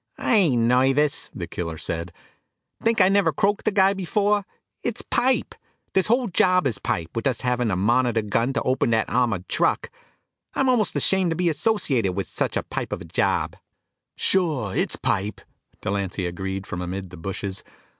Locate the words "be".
11.37-11.49